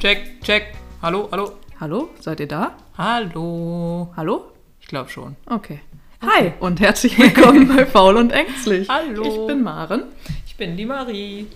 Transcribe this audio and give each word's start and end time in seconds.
check, 0.00 0.40
check. 0.42 0.74
Hallo, 1.02 1.28
hallo. 1.30 1.52
Hallo, 1.78 2.08
seid 2.20 2.40
ihr 2.40 2.48
da? 2.48 2.72
Hallo. 2.96 4.10
Hallo? 4.16 4.52
Ich 4.80 4.86
glaube 4.86 5.10
schon. 5.10 5.36
Okay. 5.46 5.80
Hi 6.22 6.52
und 6.58 6.80
herzlich 6.80 7.18
willkommen 7.18 7.68
bei 7.68 7.84
Faul 7.84 8.16
und 8.16 8.30
Ängstlich. 8.32 8.88
Hallo. 8.88 9.22
Ich 9.24 9.46
bin 9.46 9.62
Maren 9.62 10.04
Ich 10.46 10.56
bin 10.56 10.76
die 10.76 10.86
Marie. 10.86 11.46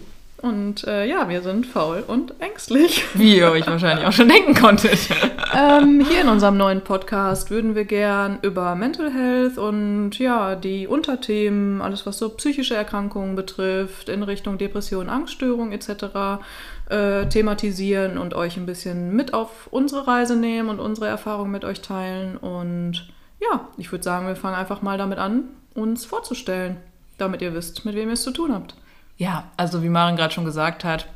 Und 0.44 0.86
äh, 0.86 1.06
ja, 1.06 1.26
wir 1.30 1.40
sind 1.40 1.64
faul 1.64 2.04
und 2.06 2.34
ängstlich. 2.38 3.02
Wie 3.14 3.38
ihr 3.38 3.50
euch 3.50 3.66
wahrscheinlich 3.66 4.06
auch 4.06 4.12
schon 4.12 4.28
denken 4.28 4.54
konntet. 4.54 5.08
ähm, 5.56 6.04
hier 6.06 6.20
in 6.20 6.28
unserem 6.28 6.58
neuen 6.58 6.82
Podcast 6.82 7.50
würden 7.50 7.74
wir 7.74 7.86
gern 7.86 8.40
über 8.42 8.74
Mental 8.74 9.10
Health 9.10 9.56
und 9.56 10.18
ja, 10.18 10.54
die 10.54 10.86
Unterthemen, 10.86 11.80
alles 11.80 12.04
was 12.04 12.18
so 12.18 12.28
psychische 12.28 12.74
Erkrankungen 12.74 13.36
betrifft, 13.36 14.10
in 14.10 14.22
Richtung 14.22 14.58
Depression, 14.58 15.08
Angststörung 15.08 15.72
etc. 15.72 16.42
Äh, 16.90 17.26
thematisieren 17.30 18.18
und 18.18 18.34
euch 18.34 18.58
ein 18.58 18.66
bisschen 18.66 19.16
mit 19.16 19.32
auf 19.32 19.68
unsere 19.70 20.06
Reise 20.06 20.36
nehmen 20.36 20.68
und 20.68 20.78
unsere 20.78 21.06
Erfahrungen 21.06 21.52
mit 21.52 21.64
euch 21.64 21.80
teilen. 21.80 22.36
Und 22.36 23.08
ja, 23.40 23.68
ich 23.78 23.90
würde 23.90 24.04
sagen, 24.04 24.26
wir 24.26 24.36
fangen 24.36 24.56
einfach 24.56 24.82
mal 24.82 24.98
damit 24.98 25.18
an, 25.18 25.44
uns 25.74 26.04
vorzustellen, 26.04 26.76
damit 27.16 27.40
ihr 27.40 27.54
wisst, 27.54 27.86
mit 27.86 27.94
wem 27.94 28.08
ihr 28.08 28.14
es 28.14 28.22
zu 28.22 28.30
tun 28.30 28.52
habt. 28.52 28.74
Ja, 29.16 29.44
also 29.56 29.82
wie 29.82 29.88
Maren 29.88 30.16
gerade 30.16 30.34
schon 30.34 30.44
gesagt 30.44 30.84
hat, 30.84 31.06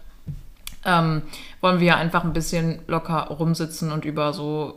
ähm, 0.84 1.22
wollen 1.60 1.80
wir 1.80 1.96
einfach 1.96 2.24
ein 2.24 2.32
bisschen 2.32 2.80
locker 2.86 3.26
rumsitzen 3.28 3.90
und 3.90 4.04
über 4.04 4.32
so 4.32 4.74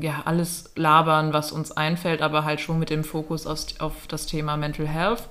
ja 0.00 0.22
alles 0.24 0.70
labern, 0.76 1.32
was 1.32 1.52
uns 1.52 1.72
einfällt, 1.72 2.22
aber 2.22 2.44
halt 2.44 2.60
schon 2.60 2.78
mit 2.78 2.90
dem 2.90 3.04
Fokus 3.04 3.46
auf, 3.46 3.64
auf 3.80 4.06
das 4.06 4.26
Thema 4.26 4.56
Mental 4.56 4.86
Health. 4.86 5.28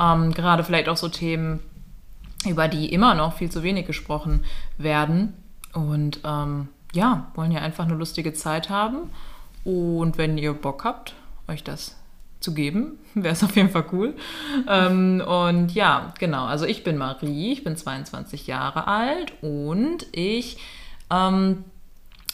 Ähm, 0.00 0.32
gerade 0.32 0.62
vielleicht 0.62 0.88
auch 0.88 0.96
so 0.96 1.08
Themen, 1.08 1.60
über 2.46 2.68
die 2.68 2.92
immer 2.92 3.14
noch 3.14 3.34
viel 3.34 3.50
zu 3.50 3.62
wenig 3.62 3.86
gesprochen 3.86 4.44
werden. 4.76 5.34
Und 5.74 6.20
ähm, 6.24 6.68
ja, 6.92 7.30
wollen 7.34 7.52
ja 7.52 7.60
einfach 7.60 7.84
eine 7.84 7.94
lustige 7.94 8.32
Zeit 8.32 8.70
haben. 8.70 9.10
Und 9.64 10.16
wenn 10.18 10.38
ihr 10.38 10.54
Bock 10.54 10.84
habt, 10.84 11.14
euch 11.48 11.64
das 11.64 11.97
zu 12.40 12.54
geben, 12.54 12.98
wäre 13.14 13.32
es 13.32 13.44
auf 13.44 13.56
jeden 13.56 13.70
Fall 13.70 13.84
cool. 13.92 14.14
Ähm, 14.68 15.22
und 15.26 15.74
ja, 15.74 16.12
genau. 16.18 16.44
Also 16.46 16.64
ich 16.64 16.84
bin 16.84 16.96
Marie, 16.96 17.52
ich 17.52 17.64
bin 17.64 17.76
22 17.76 18.46
Jahre 18.46 18.86
alt 18.86 19.32
und 19.42 20.06
ich 20.12 20.58
ähm, 21.10 21.64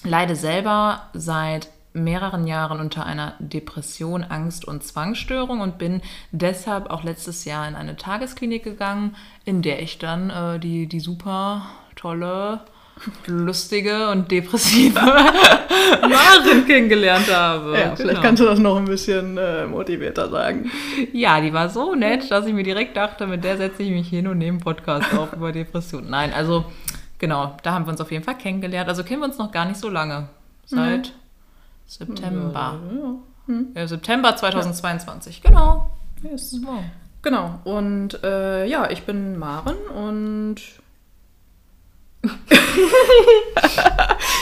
leide 0.05 0.37
selber 0.37 1.09
seit 1.15 1.69
mehreren 1.95 2.47
Jahren 2.47 2.81
unter 2.81 3.07
einer 3.07 3.35
Depression, 3.39 4.25
Angst 4.25 4.67
und 4.67 4.83
Zwangsstörung 4.83 5.61
und 5.61 5.79
bin 5.79 6.03
deshalb 6.33 6.91
auch 6.91 7.05
letztes 7.05 7.45
Jahr 7.45 7.69
in 7.69 7.77
eine 7.77 7.97
Tagesklinik 7.97 8.65
gegangen, 8.65 9.15
in 9.45 9.63
der 9.63 9.81
ich 9.81 9.99
dann 9.99 10.29
äh, 10.29 10.59
die, 10.59 10.89
die 10.89 11.01
super 11.01 11.67
tolle, 11.95 12.61
lustige 13.27 14.09
und 14.11 14.31
depressive 14.31 14.99
Maren 16.01 16.67
kennengelernt 16.67 17.33
habe. 17.33 17.73
Ja, 17.79 17.97
vielleicht 17.97 17.99
Genau. 17.99 18.21
kannst 18.21 18.41
du 18.43 18.47
das 18.47 18.59
noch 18.59 18.77
ein 18.77 18.85
bisschen 18.87 19.37
äh, 19.37 19.67
motivierter 19.67 20.31
sagen. 20.31 20.71
Ja, 21.13 21.41
die 21.41 21.53
war 21.53 21.69
so 21.69 21.95
nett, 21.95 22.31
dass 22.31 22.47
ich 22.47 22.53
mir 22.55 22.63
direkt 22.63 22.97
dachte, 22.97 23.27
mit 23.27 23.45
der 23.45 23.57
setze 23.57 23.83
ich 23.83 23.91
mich 23.91 24.09
hin 24.09 24.27
und 24.29 24.39
nehme 24.39 24.53
einen 24.57 24.61
Podcast 24.61 25.13
auf 25.17 25.33
über 25.33 25.53
Depressionen. 25.53 26.09
Nein, 26.11 26.33
also 26.33 26.65
genau, 27.19 27.57
da 27.63 27.73
haben 27.75 27.87
wir 27.87 27.91
uns 27.91 28.01
auf 28.01 28.11
jeden 28.13 28.25
Fall 28.25 28.39
kennengelernt. 28.39 28.89
Also 28.89 29.05
kennen 29.05 29.21
wir 29.21 29.27
uns 29.27 29.39
noch 29.39 29.53
gar 29.53 29.65
nicht 29.67 29.79
so 29.81 29.89
lange. 29.91 30.29
Seit 30.67 31.13
September. 31.87 32.79
Ja. 33.47 33.55
Ja, 33.75 33.87
September 33.87 34.35
2022, 34.35 35.43
genau. 35.43 35.91
Yes. 36.23 36.53
So. 36.53 36.67
Genau, 37.21 37.59
und 37.65 38.23
äh, 38.25 38.65
ja, 38.67 38.91
ich 38.91 39.03
bin 39.03 39.39
Maren 39.39 39.77
und 39.95 40.57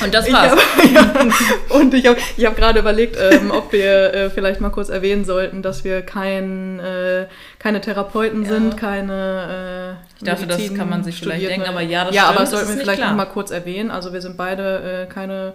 Und 0.03 0.12
das 0.15 0.26
ich 0.26 0.32
war's. 0.32 0.50
hab, 0.53 0.59
ja, 0.93 1.76
und 1.78 1.94
ich 1.94 2.06
habe 2.06 2.19
ich 2.37 2.44
hab 2.44 2.56
gerade 2.56 2.81
überlegt, 2.81 3.16
ähm, 3.20 3.50
ob 3.50 3.72
wir 3.72 4.12
äh, 4.15 4.31
vielleicht 4.31 4.60
mal 4.60 4.70
kurz 4.70 4.88
erwähnen 4.88 5.25
sollten, 5.25 5.62
dass 5.62 5.84
wir 5.84 6.03
kein, 6.03 6.81
äh, 6.81 7.26
keine 7.59 7.81
Therapeuten 7.81 8.43
Ja. 8.43 8.48
sind, 8.50 8.76
keine 8.76 9.98
äh, 10.00 10.04
Ich 10.19 10.25
dachte, 10.25 10.47
das 10.47 10.59
Medizin 10.59 10.76
kann 10.76 10.88
man 10.91 11.04
sich 11.04 11.19
vielleicht 11.20 11.47
denken, 11.48 11.69
aber 11.69 11.81
ja, 11.82 12.04
das 12.04 12.15
Ja, 12.15 12.22
stimmt, 12.22 12.37
aber 12.37 12.41
das 12.41 12.50
das 12.50 12.60
sollten 12.60 12.75
wir 12.76 12.82
vielleicht 12.82 12.98
klar. 12.98 13.10
noch 13.10 13.16
mal 13.16 13.26
kurz 13.26 13.50
erwähnen. 13.50 13.91
Also 13.91 14.12
wir 14.12 14.20
sind 14.20 14.37
beide 14.37 15.06
äh, 15.09 15.12
keine, 15.12 15.54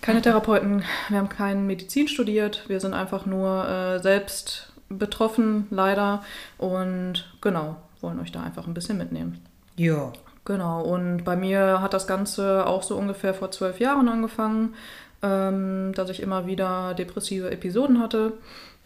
keine 0.00 0.22
Therapeuten, 0.22 0.82
wir 1.08 1.18
haben 1.18 1.28
keine 1.28 1.60
Medizin 1.60 2.08
studiert, 2.08 2.64
wir 2.68 2.80
sind 2.80 2.94
einfach 2.94 3.26
nur 3.26 3.68
äh, 3.68 3.98
selbst 4.00 4.72
betroffen, 4.88 5.66
leider. 5.70 6.22
Und 6.56 7.30
genau, 7.42 7.76
wollen 8.00 8.18
euch 8.20 8.32
da 8.32 8.42
einfach 8.42 8.66
ein 8.66 8.74
bisschen 8.74 8.96
mitnehmen. 8.98 9.38
Ja. 9.76 10.12
Genau, 10.44 10.82
und 10.82 11.24
bei 11.24 11.36
mir 11.36 11.80
hat 11.82 11.92
das 11.92 12.06
Ganze 12.06 12.66
auch 12.66 12.82
so 12.82 12.96
ungefähr 12.96 13.34
vor 13.34 13.50
zwölf 13.50 13.78
Jahren 13.78 14.08
angefangen, 14.08 14.74
ähm, 15.22 15.92
dass 15.94 16.10
ich 16.10 16.20
immer 16.20 16.46
wieder 16.46 16.94
depressive 16.94 17.50
Episoden 17.50 18.00
hatte 18.00 18.32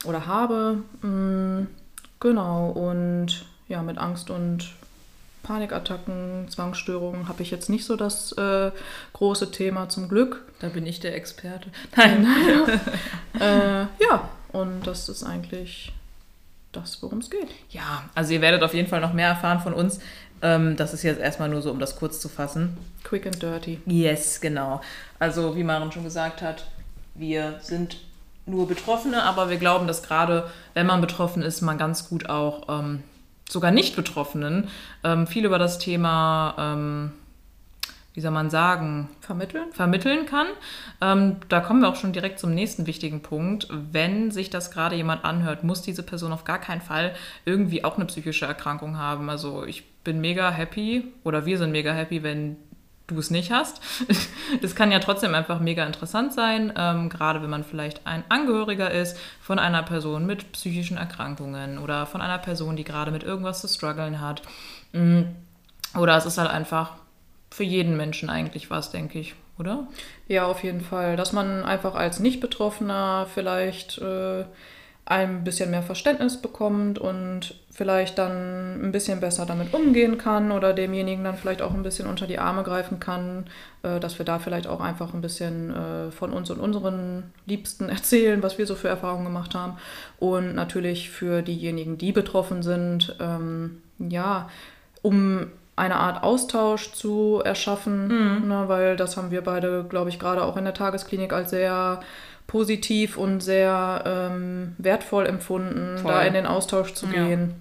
oder 0.05 0.27
habe. 0.27 0.79
Mm, 1.03 1.69
genau, 2.19 2.71
und 2.71 3.47
ja, 3.69 3.83
mit 3.83 3.99
Angst 3.99 4.31
und 4.31 4.75
Panikattacken, 5.45 6.49
Zwangsstörungen 6.49 7.29
habe 7.29 7.43
ich 7.43 7.51
jetzt 7.51 7.69
nicht 7.71 7.85
so 7.85 7.97
das 7.97 8.33
äh, 8.33 8.73
große 9.13 9.53
Thema 9.53 9.89
zum 9.89 10.09
Glück. 10.09 10.43
Da 10.59 10.69
bin 10.69 10.87
ich 10.87 10.99
der 10.99 11.15
Experte. 11.15 11.71
Nein. 11.97 12.27
Äh, 13.41 13.81
ja, 13.99 14.29
und 14.53 14.87
das 14.87 15.09
ist 15.09 15.25
eigentlich 15.25 15.93
das, 16.71 17.03
worum 17.03 17.19
es 17.19 17.31
geht. 17.31 17.49
Ja, 17.71 18.09
also 18.15 18.33
ihr 18.33 18.41
werdet 18.41 18.63
auf 18.63 18.75
jeden 18.75 18.89
Fall 18.89 19.01
noch 19.01 19.13
mehr 19.13 19.27
erfahren 19.27 19.59
von 19.59 19.75
uns. 19.75 19.99
Ähm, 20.43 20.77
das 20.77 20.95
ist 20.95 21.03
jetzt 21.03 21.21
erstmal 21.21 21.49
nur 21.49 21.63
so, 21.63 21.71
um 21.71 21.79
das 21.79 21.97
kurz 21.97 22.21
zu 22.21 22.29
fassen. 22.29 22.77
Quick 23.03 23.27
and 23.27 23.43
dirty. 23.43 23.81
Yes, 23.87 24.41
genau. 24.41 24.81
Also 25.19 25.57
wie 25.57 25.65
Maren 25.65 25.93
schon 25.93 26.05
gesagt 26.05 26.43
hat, 26.43 26.67
wir 27.15 27.59
sind 27.61 27.99
nur 28.47 28.69
Betroffene, 28.69 29.23
aber 29.23 29.49
wir 29.49 29.57
glauben, 29.57 29.87
dass 29.87 30.03
gerade 30.03 30.51
wenn 30.75 30.87
man 30.87 31.01
betroffen 31.01 31.43
ist, 31.43 31.63
man 31.63 31.79
ganz 31.79 32.09
gut 32.09 32.29
auch 32.29 32.69
ähm, 32.69 33.03
sogar 33.49 33.71
Nicht-Betroffenen 33.71 34.69
ähm, 35.03 35.27
viel 35.27 35.45
über 35.45 35.59
das 35.59 35.79
Thema, 35.79 36.55
ähm, 36.59 37.13
wie 38.15 38.21
soll 38.21 38.31
man 38.31 38.49
sagen, 38.49 39.11
Vermitteln? 39.21 39.73
vermitteln 39.73 40.25
kann. 40.27 40.47
Ähm, 41.01 41.37
da 41.49 41.61
kommen 41.61 41.81
wir 41.81 41.89
auch 41.89 41.97
schon 41.97 42.13
direkt 42.13 42.39
zum 42.39 42.55
nächsten 42.55 42.87
wichtigen 42.87 43.23
Punkt. 43.23 43.67
Wenn 43.71 44.31
sich 44.31 44.51
das 44.51 44.71
gerade 44.71 44.95
jemand 44.95 45.25
anhört, 45.25 45.65
muss 45.65 45.83
diese 45.83 46.05
Person 46.05 46.33
auf 46.33 46.45
gar 46.45 46.61
keinen 46.61 46.81
Fall 46.81 47.15
irgendwie 47.45 47.85
auch 47.85 47.97
eine 47.97 48.07
psychische 48.07 48.47
Erkrankung 48.47 48.99
haben. 48.99 49.29
Also 49.29 49.65
ich 49.65 49.85
bin 50.05 50.21
mega 50.21 50.51
happy 50.51 51.13
oder 51.25 51.45
wir 51.45 51.59
sind 51.59 51.73
mega 51.73 51.93
happy, 51.93 52.23
wenn 52.23 52.57
du 53.09 53.19
es 53.19 53.31
nicht 53.31 53.51
hast. 53.51 53.81
Es 54.63 54.77
kann 54.77 54.93
ja 54.93 55.01
trotzdem 55.01 55.35
einfach 55.35 55.59
mega 55.59 55.85
interessant 55.85 56.33
sein, 56.33 56.73
ähm, 56.77 57.09
gerade 57.09 57.43
wenn 57.43 57.51
man 57.51 57.65
vielleicht 57.65 58.07
ein 58.07 58.23
Angehöriger 58.29 58.91
ist 58.91 59.19
von 59.41 59.59
einer 59.59 59.83
Person 59.83 60.27
mit 60.27 60.53
psychischen 60.53 60.97
Erkrankungen 60.97 61.79
oder 61.79 62.07
von 62.07 62.21
einer 62.21 62.39
Person, 62.39 62.77
die 62.77 62.85
gerade 62.85 63.11
mit 63.11 63.25
irgendwas 63.25 63.61
zu 63.61 63.69
strugglen 63.69 64.21
hat. 64.21 64.43
Mm, 64.93 65.23
Oder 65.99 66.17
es 66.17 66.27
ist 66.27 66.39
halt 66.39 66.51
einfach 66.51 66.93
für 67.55 67.63
jeden 67.63 67.97
Menschen 67.97 68.31
eigentlich 68.31 68.69
was, 68.69 68.91
denke 68.91 69.21
ich, 69.21 69.37
oder? 69.61 69.87
Ja, 70.27 70.47
auf 70.47 70.65
jeden 70.65 70.81
Fall. 70.81 71.15
Dass 71.15 71.33
man 71.33 71.63
einfach 71.63 71.95
als 71.95 72.19
Nicht-Betroffener 72.19 73.29
vielleicht 73.33 73.99
äh, 73.99 74.45
ein 75.05 75.45
bisschen 75.45 75.71
mehr 75.71 75.85
Verständnis 75.85 76.43
bekommt 76.43 76.99
und 76.99 77.55
vielleicht 77.71 78.19
dann 78.19 78.85
ein 78.85 78.91
bisschen 78.91 79.21
besser 79.21 79.47
damit 79.47 79.73
umgehen 79.73 80.19
kann 80.19 80.51
oder 80.51 80.73
demjenigen 80.73 81.23
dann 81.23 81.37
vielleicht 81.37 81.63
auch 81.63 81.75
ein 81.75 81.85
bisschen 81.85 82.09
unter 82.09 82.27
die 82.27 82.41
Arme 82.41 82.65
greifen 82.65 82.99
kann, 82.99 83.45
äh, 83.85 84.01
dass 84.01 84.19
wir 84.19 84.27
da 84.27 84.41
vielleicht 84.41 84.67
auch 84.67 84.81
einfach 84.81 85.15
ein 85.15 85.21
bisschen 85.21 85.71
äh, 85.71 86.11
von 86.11 86.33
uns 86.33 86.51
und 86.51 86.59
unseren 86.59 87.31
Liebsten 87.47 87.89
erzählen, 87.89 88.43
was 88.43 88.59
wir 88.59 88.67
so 88.67 88.75
für 88.75 88.89
Erfahrungen 88.89 89.27
gemacht 89.27 89.55
haben. 89.55 89.77
Und 90.19 90.57
natürlich 90.57 91.09
für 91.09 91.43
diejenigen, 91.43 91.99
die 91.99 92.11
betroffen 92.11 92.65
sind, 92.65 93.15
ähm, 93.21 93.81
ja, 94.01 94.49
um 95.03 95.53
eine 95.77 95.97
Art 95.97 96.23
Austausch 96.23 96.93
zu 96.93 97.41
erschaffen, 97.45 98.47
ne, 98.49 98.65
weil 98.69 98.97
das 98.97 99.17
haben 99.17 99.31
wir 99.31 99.43
beide, 99.43 99.85
glaube 99.89 100.09
ich, 100.11 100.19
gerade 100.19 100.45
auch 100.45 100.57
in 100.57 100.65
der 100.65 100.75
Tagesklinik 100.75 101.33
als 101.33 101.51
sehr 101.51 102.01
positiv 102.47 103.17
und 103.17 103.41
sehr 103.41 104.03
ähm, 104.07 104.75
wertvoll 104.79 105.27
empfunden, 105.27 105.99
Voll. 105.99 106.13
da 106.13 106.23
in 106.23 106.35
den 106.35 106.47
Austausch 106.47 106.95
zu 106.95 107.07
Ja. 107.07 107.13
gehen. 107.13 107.55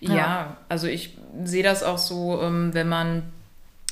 Ja, 0.00 0.14
Ja. 0.14 0.56
also 0.68 0.86
ich 0.88 1.16
sehe 1.44 1.62
das 1.62 1.82
auch 1.82 1.98
so, 1.98 2.40
ähm, 2.42 2.70
wenn 2.74 2.88
man 2.88 3.22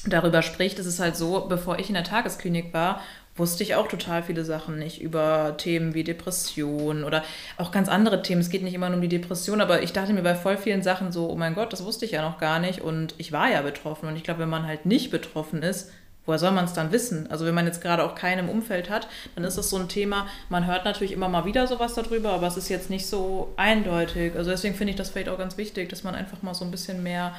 darüber 0.07 0.43
spricht, 0.43 0.79
ist 0.79 0.87
es 0.87 0.99
halt 1.01 1.17
so, 1.17 1.47
bevor 1.49 1.79
ich 1.79 1.89
in 1.89 1.95
der 1.95 2.05
Tagesklinik 2.05 2.75
war, 2.75 3.01
wusste 3.37 3.63
ich 3.65 3.75
auch 3.75 3.89
total 3.89 4.23
viele 4.23 4.45
Sachen 4.45 4.79
nicht 4.79 5.01
über 5.01 5.57
Themen 5.57 5.95
wie 5.95 6.05
Depression 6.05 7.03
oder 7.03 7.25
auch 7.57 7.73
ganz 7.73 7.89
andere 7.89 8.23
Themen. 8.23 8.41
Es 8.41 8.51
geht 8.51 8.63
nicht 8.63 8.75
immer 8.75 8.89
nur 8.89 8.97
um 8.97 9.03
die 9.03 9.09
Depression, 9.09 9.61
aber 9.61 9.83
ich 9.83 9.93
dachte 9.93 10.13
mir 10.13 10.23
bei 10.23 10.35
voll 10.35 10.57
vielen 10.57 10.83
Sachen 10.83 11.11
so, 11.11 11.29
oh 11.29 11.35
mein 11.35 11.55
Gott, 11.55 11.73
das 11.73 11.85
wusste 11.85 12.05
ich 12.05 12.13
ja 12.13 12.23
noch 12.23 12.39
gar 12.39 12.61
nicht 12.61 12.81
und 12.81 13.15
ich 13.19 13.33
war 13.33 13.51
ja 13.51 13.63
betroffen. 13.63 14.09
Und 14.09 14.17
ich 14.17 14.23
glaube, 14.23 14.41
wenn 14.41 14.49
man 14.49 14.67
halt 14.67 14.87
nicht 14.87 15.11
betroffen 15.11 15.63
ist, 15.63 15.91
woher 16.27 16.39
soll 16.39 16.53
man 16.53 16.65
es 16.65 16.73
dann 16.73 16.93
wissen? 16.93 17.29
Also 17.31 17.45
wenn 17.45 17.55
man 17.55 17.67
jetzt 17.67 17.83
gerade 17.83 18.05
auch 18.05 18.15
keinen 18.15 18.49
im 18.49 18.49
Umfeld 18.49 18.89
hat, 18.89 19.09
dann 19.35 19.45
ist 19.45 19.59
das 19.59 19.69
so 19.69 19.77
ein 19.79 19.89
Thema, 19.89 20.27
man 20.49 20.67
hört 20.67 20.85
natürlich 20.85 21.13
immer 21.13 21.29
mal 21.29 21.45
wieder 21.45 21.67
sowas 21.67 21.95
darüber, 21.95 22.31
aber 22.31 22.47
es 22.47 22.57
ist 22.57 22.69
jetzt 22.69 22.89
nicht 22.89 23.07
so 23.07 23.53
eindeutig. 23.57 24.35
Also 24.37 24.51
deswegen 24.51 24.75
finde 24.75 24.93
ich 24.93 24.97
das 24.97 25.11
vielleicht 25.11 25.29
auch 25.29 25.39
ganz 25.39 25.57
wichtig, 25.59 25.89
dass 25.89 26.05
man 26.05 26.15
einfach 26.15 26.41
mal 26.43 26.55
so 26.55 26.65
ein 26.65 26.71
bisschen 26.71 27.03
mehr 27.03 27.35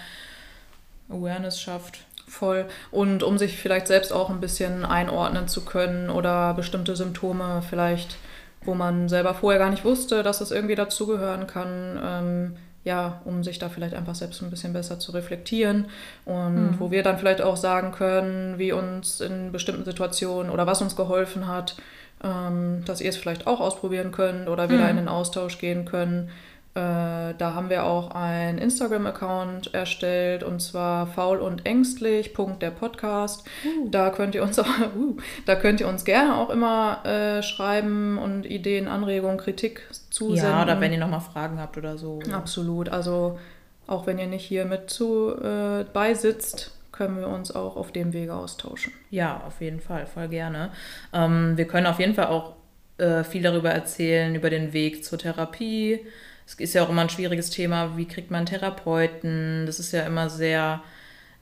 Awareness 1.09 1.59
schafft. 1.59 1.99
Voll. 2.27 2.65
Und 2.91 3.23
um 3.23 3.37
sich 3.37 3.57
vielleicht 3.57 3.87
selbst 3.87 4.11
auch 4.11 4.29
ein 4.29 4.39
bisschen 4.39 4.85
einordnen 4.85 5.47
zu 5.47 5.63
können 5.63 6.09
oder 6.09 6.53
bestimmte 6.53 6.95
Symptome 6.95 7.61
vielleicht, 7.67 8.17
wo 8.63 8.73
man 8.73 9.09
selber 9.09 9.33
vorher 9.33 9.59
gar 9.59 9.69
nicht 9.69 9.85
wusste, 9.85 10.23
dass 10.23 10.41
es 10.41 10.51
irgendwie 10.51 10.75
dazugehören 10.75 11.47
kann, 11.47 11.99
ähm, 12.03 12.57
ja, 12.83 13.21
um 13.25 13.43
sich 13.43 13.57
da 13.57 13.67
vielleicht 13.69 13.95
einfach 13.95 14.15
selbst 14.15 14.41
ein 14.41 14.51
bisschen 14.51 14.73
besser 14.73 14.99
zu 14.99 15.11
reflektieren 15.11 15.87
und 16.23 16.55
mhm. 16.55 16.79
wo 16.79 16.91
wir 16.91 17.01
dann 17.01 17.17
vielleicht 17.17 17.41
auch 17.41 17.57
sagen 17.57 17.91
können, 17.91 18.59
wie 18.59 18.71
uns 18.71 19.21
in 19.21 19.51
bestimmten 19.51 19.85
Situationen 19.85 20.51
oder 20.51 20.67
was 20.67 20.83
uns 20.83 20.95
geholfen 20.95 21.47
hat, 21.47 21.77
ähm, 22.23 22.83
dass 22.85 23.01
ihr 23.01 23.09
es 23.09 23.17
vielleicht 23.17 23.47
auch 23.47 23.59
ausprobieren 23.59 24.11
könnt 24.11 24.47
oder 24.47 24.69
wieder 24.69 24.83
mhm. 24.83 24.89
in 24.89 24.95
den 24.97 25.07
Austausch 25.07 25.57
gehen 25.57 25.85
können. 25.85 26.29
Äh, 26.75 27.33
da 27.37 27.53
haben 27.53 27.69
wir 27.69 27.85
auch 27.85 28.11
einen 28.11 28.57
Instagram-Account 28.57 29.73
erstellt 29.73 30.43
und 30.43 30.61
zwar 30.61 31.07
faul 31.07 31.37
und 31.37 31.65
ängstlich. 31.65 32.33
der 32.59 32.71
Podcast. 32.71 33.47
Uh. 33.65 33.89
Da 33.89 34.09
könnt 34.09 34.35
ihr 34.35 34.43
uns 34.43 34.59
auch, 34.59 34.67
uh, 34.93 35.15
da 35.45 35.55
könnt 35.55 35.79
ihr 35.79 35.87
uns 35.87 36.03
gerne 36.03 36.35
auch 36.35 36.49
immer 36.49 37.05
äh, 37.05 37.41
schreiben 37.43 38.17
und 38.17 38.45
Ideen, 38.45 38.89
Anregungen, 38.89 39.37
Kritik 39.37 39.87
zusenden. 40.09 40.51
Ja, 40.51 40.63
oder 40.63 40.81
wenn 40.81 40.91
ihr 40.91 40.99
nochmal 40.99 41.21
Fragen 41.21 41.61
habt 41.61 41.77
oder 41.77 41.97
so. 41.97 42.19
Absolut. 42.33 42.89
Also 42.89 43.39
auch 43.87 44.05
wenn 44.05 44.19
ihr 44.19 44.27
nicht 44.27 44.45
hier 44.45 44.65
mit 44.65 44.89
zu 44.89 45.33
äh, 45.33 45.85
beisitzt, 45.93 46.71
können 46.91 47.17
wir 47.17 47.29
uns 47.29 47.55
auch 47.55 47.77
auf 47.77 47.93
dem 47.93 48.11
Wege 48.11 48.33
austauschen. 48.33 48.91
Ja, 49.11 49.43
auf 49.47 49.61
jeden 49.61 49.79
Fall, 49.79 50.07
voll 50.07 50.27
gerne. 50.27 50.71
Ähm, 51.13 51.55
wir 51.55 51.67
können 51.67 51.87
auf 51.87 51.99
jeden 51.99 52.15
Fall 52.15 52.27
auch 52.27 52.55
äh, 52.97 53.23
viel 53.23 53.43
darüber 53.43 53.69
erzählen, 53.69 54.35
über 54.35 54.49
den 54.49 54.73
Weg 54.73 55.05
zur 55.05 55.19
Therapie 55.19 56.01
es 56.45 56.55
ist 56.55 56.73
ja 56.73 56.83
auch 56.83 56.89
immer 56.89 57.01
ein 57.01 57.09
schwieriges 57.09 57.49
Thema, 57.49 57.97
wie 57.97 58.07
kriegt 58.07 58.31
man 58.31 58.39
einen 58.39 58.45
Therapeuten? 58.47 59.65
Das 59.65 59.79
ist 59.79 59.91
ja 59.91 60.03
immer 60.03 60.29
sehr 60.29 60.81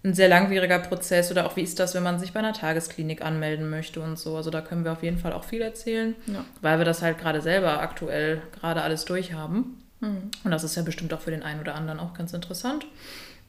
ein 0.05 0.13
sehr 0.13 0.27
langwieriger 0.27 0.79
Prozess 0.79 1.31
oder 1.31 1.45
auch 1.45 1.55
wie 1.55 1.61
ist 1.61 1.79
das, 1.79 1.95
wenn 1.95 2.03
man 2.03 2.19
sich 2.19 2.33
bei 2.33 2.39
einer 2.39 2.51
Tagesklinik 2.51 3.23
anmelden 3.23 3.69
möchte 3.69 4.01
und 4.01 4.19
so. 4.19 4.35
Also 4.35 4.49
da 4.49 4.59
können 4.61 4.83
wir 4.83 4.91
auf 4.91 5.01
jeden 5.01 5.17
Fall 5.17 5.31
auch 5.31 5.45
viel 5.45 5.61
erzählen, 5.61 6.15
ja. 6.27 6.43
weil 6.61 6.77
wir 6.77 6.85
das 6.85 7.01
halt 7.01 7.17
gerade 7.17 7.41
selber 7.41 7.79
aktuell 7.79 8.41
gerade 8.51 8.81
alles 8.81 9.05
durchhaben. 9.05 9.81
Mhm. 10.01 10.31
Und 10.43 10.51
das 10.51 10.65
ist 10.65 10.75
ja 10.75 10.81
bestimmt 10.81 11.13
auch 11.13 11.21
für 11.21 11.31
den 11.31 11.41
einen 11.41 11.61
oder 11.61 11.75
anderen 11.75 11.99
auch 12.01 12.13
ganz 12.13 12.33
interessant. 12.33 12.85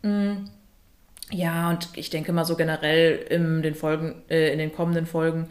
Mhm. 0.03 0.49
Ja, 1.31 1.71
und 1.71 1.89
ich 1.95 2.11
denke 2.11 2.33
mal 2.33 2.45
so 2.45 2.55
generell 2.55 3.17
in 3.17 3.63
den 3.63 3.75
Folgen, 3.75 4.23
äh, 4.29 4.53
in 4.53 4.59
den 4.59 4.73
kommenden 4.73 5.07
Folgen 5.07 5.49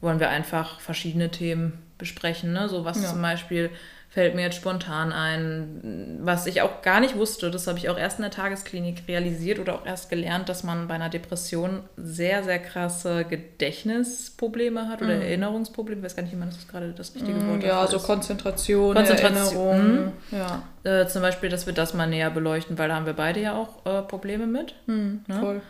wollen 0.00 0.20
wir 0.20 0.30
einfach 0.30 0.80
verschiedene 0.80 1.30
Themen 1.30 1.82
besprechen. 1.98 2.54
Ne? 2.54 2.68
So 2.70 2.86
was 2.86 3.02
ja. 3.02 3.10
zum 3.10 3.20
Beispiel 3.20 3.70
fällt 4.16 4.34
mir 4.34 4.40
jetzt 4.40 4.56
spontan 4.56 5.12
ein, 5.12 6.20
was 6.22 6.46
ich 6.46 6.62
auch 6.62 6.80
gar 6.80 7.00
nicht 7.00 7.18
wusste. 7.18 7.50
Das 7.50 7.66
habe 7.66 7.76
ich 7.76 7.90
auch 7.90 7.98
erst 7.98 8.18
in 8.18 8.22
der 8.22 8.30
Tagesklinik 8.30 9.02
realisiert 9.08 9.58
oder 9.58 9.74
auch 9.74 9.84
erst 9.84 10.08
gelernt, 10.08 10.48
dass 10.48 10.64
man 10.64 10.88
bei 10.88 10.94
einer 10.94 11.10
Depression 11.10 11.82
sehr, 11.98 12.42
sehr 12.42 12.58
krasse 12.58 13.26
Gedächtnisprobleme 13.26 14.88
hat 14.88 15.02
oder 15.02 15.16
mhm. 15.16 15.20
Erinnerungsprobleme. 15.20 15.98
Ich 15.98 16.04
weiß 16.06 16.16
gar 16.16 16.22
nicht, 16.22 16.32
wie 16.32 16.38
man 16.38 16.48
das 16.48 16.66
gerade 16.66 16.92
das 16.92 17.14
richtige 17.14 17.46
Wort 17.46 17.58
mhm, 17.58 17.60
Ja, 17.60 17.86
so 17.86 17.98
Konzentration, 17.98 18.94
Konzentration. 18.94 19.66
Erinnerung. 19.66 20.12
Mhm. 20.30 20.38
Ja. 20.84 21.00
Äh, 21.02 21.06
zum 21.08 21.20
Beispiel, 21.20 21.50
dass 21.50 21.66
wir 21.66 21.74
das 21.74 21.92
mal 21.92 22.06
näher 22.06 22.30
beleuchten, 22.30 22.78
weil 22.78 22.88
da 22.88 22.94
haben 22.94 23.04
wir 23.04 23.12
beide 23.12 23.42
ja 23.42 23.54
auch 23.54 23.84
äh, 23.84 24.00
Probleme 24.00 24.46
mit. 24.46 24.76
Mhm, 24.86 25.26
ne? 25.26 25.40
Voll. 25.40 25.60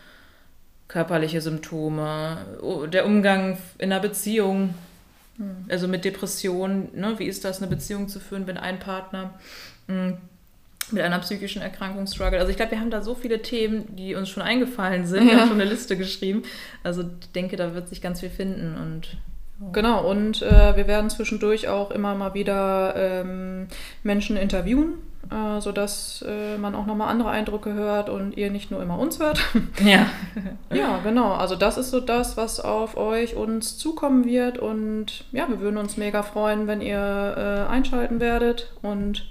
Körperliche 0.87 1.41
Symptome, 1.41 2.37
der 2.93 3.07
Umgang 3.07 3.59
in 3.79 3.91
einer 3.91 4.01
Beziehung 4.01 4.73
hm. 5.37 5.67
Also 5.69 5.89
mit 5.89 6.05
Depressionen, 6.05 6.89
ne? 6.95 7.19
wie 7.19 7.27
ist 7.27 7.45
das, 7.45 7.59
eine 7.59 7.69
Beziehung 7.69 8.09
zu 8.09 8.21
führen, 8.21 8.47
wenn 8.47 8.57
ein 8.57 8.79
Partner 8.79 9.35
mh, 9.87 9.95
hm, 9.95 10.19
mit 10.93 11.03
einer 11.03 11.19
psychischen 11.19 11.63
Erkrankung 11.63 12.07
struggelt. 12.07 12.41
Also 12.41 12.51
ich 12.51 12.57
glaube, 12.57 12.71
wir 12.71 12.81
haben 12.81 12.91
da 12.91 13.03
so 13.03 13.15
viele 13.17 13.43
Themen, 13.43 13.97
die 13.97 14.15
uns 14.15 14.29
schon 14.29 14.43
eingefallen 14.43 15.05
sind. 15.05 15.25
Ja. 15.25 15.33
Wir 15.33 15.41
haben 15.41 15.49
schon 15.49 15.61
eine 15.61 15.69
Liste 15.69 15.97
geschrieben. 15.97 16.45
Also 16.85 17.03
ich 17.03 17.33
denke, 17.33 17.57
da 17.57 17.75
wird 17.75 17.89
sich 17.89 18.01
ganz 18.01 18.21
viel 18.21 18.31
finden 18.31 18.77
und 18.77 19.19
Genau, 19.73 20.07
und 20.09 20.43
äh, 20.43 20.77
wir 20.77 20.87
werden 20.87 21.09
zwischendurch 21.09 21.69
auch 21.69 21.91
immer 21.91 22.15
mal 22.15 22.35
wieder 22.35 22.95
ähm, 22.95 23.69
Menschen 24.03 24.37
interviewen, 24.37 24.97
äh, 25.31 25.61
sodass 25.61 26.25
äh, 26.27 26.59
man 26.59 26.75
auch 26.75 26.87
nochmal 26.87 27.09
andere 27.09 27.31
Eindrücke 27.31 27.73
hört 27.73 28.09
und 28.09 28.37
ihr 28.37 28.51
nicht 28.51 28.71
nur 28.71 28.83
immer 28.83 28.99
uns 28.99 29.19
hört. 29.19 29.41
Ja. 29.85 30.07
ja, 30.73 30.99
genau. 31.03 31.35
Also 31.35 31.55
das 31.55 31.77
ist 31.77 31.91
so 31.91 32.01
das, 32.01 32.37
was 32.37 32.61
auf 32.61 32.97
euch 32.97 33.37
uns 33.37 33.79
zukommen 33.79 34.25
wird. 34.25 34.59
Und 34.59 35.25
ja, 35.33 35.49
wir 35.49 35.61
würden 35.61 35.77
uns 35.77 35.97
mega 35.97 36.23
freuen, 36.23 36.67
wenn 36.67 36.81
ihr 36.81 37.67
äh, 37.69 37.71
einschalten 37.71 38.21
werdet 38.21 38.73
und 38.83 39.27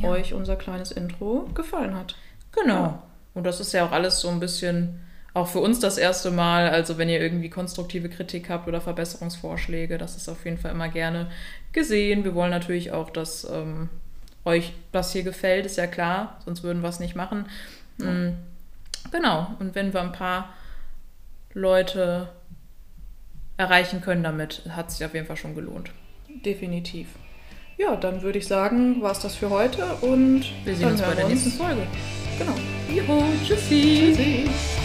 ja. 0.00 0.10
euch 0.10 0.34
unser 0.34 0.56
kleines 0.56 0.90
Intro 0.90 1.48
gefallen 1.54 1.94
hat. 1.94 2.16
Genau. 2.52 2.74
Ja. 2.74 3.02
Und 3.34 3.44
das 3.44 3.60
ist 3.60 3.72
ja 3.72 3.86
auch 3.86 3.92
alles 3.92 4.20
so 4.20 4.28
ein 4.28 4.40
bisschen 4.40 5.00
auch 5.34 5.48
für 5.48 5.58
uns 5.58 5.80
das 5.80 5.98
erste 5.98 6.30
Mal. 6.30 6.70
Also 6.70 6.96
wenn 6.96 7.08
ihr 7.08 7.20
irgendwie 7.20 7.50
konstruktive 7.50 8.08
Kritik 8.08 8.48
habt 8.48 8.68
oder 8.68 8.80
Verbesserungsvorschläge, 8.80 9.98
das 9.98 10.16
ist 10.16 10.28
auf 10.28 10.44
jeden 10.44 10.58
Fall 10.58 10.70
immer 10.70 10.88
gerne 10.88 11.30
gesehen. 11.72 12.24
Wir 12.24 12.34
wollen 12.34 12.52
natürlich 12.52 12.92
auch, 12.92 13.10
dass 13.10 13.44
ähm, 13.50 13.90
euch 14.44 14.72
das 14.92 15.12
hier 15.12 15.22
gefällt, 15.22 15.66
ist 15.66 15.76
ja 15.76 15.86
klar, 15.86 16.40
sonst 16.44 16.62
würden 16.62 16.82
wir 16.82 16.88
es 16.88 17.00
nicht 17.00 17.16
machen. 17.16 17.46
Ja. 17.98 18.06
Mhm. 18.06 18.36
Genau, 19.10 19.54
und 19.58 19.74
wenn 19.74 19.92
wir 19.92 20.00
ein 20.00 20.12
paar 20.12 20.54
Leute 21.52 22.28
erreichen 23.56 24.00
können 24.00 24.22
damit, 24.22 24.62
hat 24.70 24.88
es 24.88 24.96
sich 24.96 25.06
auf 25.06 25.14
jeden 25.14 25.26
Fall 25.26 25.36
schon 25.36 25.54
gelohnt. 25.54 25.90
Definitiv. 26.44 27.08
Ja, 27.76 27.96
dann 27.96 28.22
würde 28.22 28.38
ich 28.38 28.46
sagen, 28.46 29.02
war 29.02 29.12
es 29.12 29.20
das 29.20 29.34
für 29.34 29.50
heute 29.50 29.84
und 30.00 30.44
wir 30.64 30.76
sehen 30.76 30.92
uns 30.92 31.02
bei 31.02 31.14
der 31.14 31.28
nächsten 31.28 31.50
Folge. 31.52 31.82
Genau. 32.38 32.54
Juhu, 32.88 33.22
tschüssi. 33.44 34.14
Tschüssi. 34.16 34.83